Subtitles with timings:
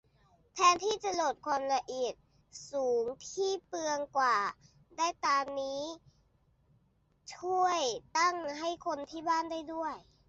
[0.53, 2.13] แทนที่จะโหลดความละเอียด
[2.71, 4.37] สูงที่เปลืองกว่า
[4.97, 5.81] ได้ตามนี้
[7.35, 7.81] ช่วย
[8.17, 9.95] ตั้งให้คนที่บ้านได้ด้วย